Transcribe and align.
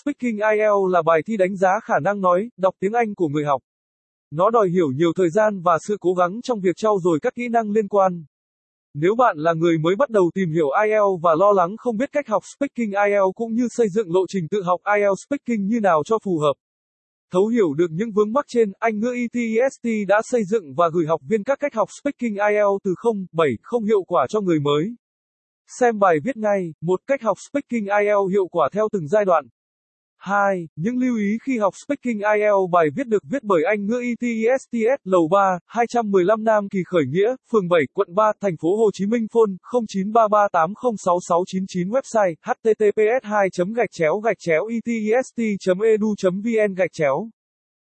Speaking 0.00 0.38
IELTS 0.52 0.92
là 0.92 1.02
bài 1.02 1.22
thi 1.26 1.36
đánh 1.36 1.56
giá 1.56 1.80
khả 1.84 1.98
năng 1.98 2.20
nói, 2.20 2.48
đọc 2.56 2.74
tiếng 2.80 2.92
Anh 2.92 3.14
của 3.14 3.28
người 3.28 3.44
học. 3.44 3.62
Nó 4.30 4.50
đòi 4.50 4.68
hiểu 4.68 4.88
nhiều 4.94 5.12
thời 5.16 5.30
gian 5.30 5.62
và 5.62 5.78
sự 5.86 5.96
cố 6.00 6.14
gắng 6.14 6.42
trong 6.42 6.60
việc 6.60 6.76
trau 6.76 6.98
dồi 7.02 7.18
các 7.22 7.34
kỹ 7.34 7.48
năng 7.48 7.70
liên 7.70 7.88
quan. 7.88 8.24
Nếu 8.94 9.14
bạn 9.14 9.36
là 9.38 9.52
người 9.52 9.78
mới 9.78 9.96
bắt 9.96 10.10
đầu 10.10 10.30
tìm 10.34 10.52
hiểu 10.52 10.66
IELTS 10.84 11.22
và 11.22 11.34
lo 11.34 11.52
lắng 11.52 11.76
không 11.76 11.96
biết 11.96 12.12
cách 12.12 12.28
học 12.28 12.42
Speaking 12.54 12.92
IELTS 13.06 13.34
cũng 13.34 13.54
như 13.54 13.68
xây 13.70 13.88
dựng 13.88 14.14
lộ 14.14 14.20
trình 14.28 14.48
tự 14.50 14.62
học 14.62 14.80
IELTS 14.96 15.24
Speaking 15.26 15.66
như 15.66 15.80
nào 15.80 16.02
cho 16.04 16.18
phù 16.24 16.38
hợp. 16.38 16.54
Thấu 17.32 17.46
hiểu 17.46 17.74
được 17.74 17.90
những 17.90 18.12
vướng 18.12 18.32
mắc 18.32 18.44
trên, 18.48 18.72
Anh 18.78 18.98
ngữ 18.98 19.14
ETEST 19.14 20.08
đã 20.08 20.20
xây 20.24 20.44
dựng 20.44 20.74
và 20.76 20.88
gửi 20.92 21.06
học 21.06 21.20
viên 21.28 21.44
các 21.44 21.58
cách 21.60 21.74
học 21.74 21.88
Speaking 22.00 22.34
IELTS 22.50 22.82
từ 22.84 22.94
0, 22.96 23.26
7, 23.32 23.48
không 23.62 23.84
hiệu 23.84 24.02
quả 24.02 24.26
cho 24.28 24.40
người 24.40 24.60
mới. 24.60 24.84
Xem 25.80 25.98
bài 25.98 26.16
viết 26.24 26.36
ngay, 26.36 26.72
một 26.80 27.00
cách 27.06 27.22
học 27.22 27.36
Speaking 27.50 27.86
IELTS 28.00 28.32
hiệu 28.32 28.46
quả 28.46 28.68
theo 28.72 28.88
từng 28.92 29.08
giai 29.08 29.24
đoạn. 29.24 29.48
2. 30.24 30.68
Những 30.76 30.98
lưu 30.98 31.16
ý 31.16 31.38
khi 31.46 31.58
học 31.58 31.74
Speaking 31.84 32.18
IELTS 32.18 32.70
bài 32.72 32.86
viết 32.96 33.06
được 33.06 33.22
viết 33.30 33.42
bởi 33.42 33.62
Anh 33.64 33.86
ngữ 33.86 34.00
ETESTS 34.00 35.00
lầu 35.04 35.28
3, 35.30 35.58
215 35.66 36.44
Nam 36.44 36.68
Kỳ 36.68 36.78
Khởi 36.86 37.02
Nghĩa, 37.08 37.36
phường 37.52 37.68
7, 37.68 37.80
quận 37.94 38.14
3, 38.14 38.32
thành 38.40 38.56
phố 38.62 38.76
Hồ 38.76 38.90
Chí 38.92 39.06
Minh 39.06 39.26
phone 39.32 39.50
0933806699 39.72 41.90
website 41.90 42.34
https 42.42 43.20
2 43.22 43.48
gạch 43.76 43.90
chéo 43.92 44.18
gạch 44.18 44.38
chéo 44.38 44.66
etest 44.66 45.34
edu 45.82 46.14
e 46.24 46.30
vn 46.44 46.74
gạch 46.74 46.92
chéo 46.92 47.28